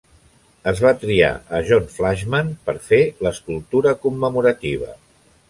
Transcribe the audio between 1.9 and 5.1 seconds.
Flaxman per fer l'escultura commemorativa.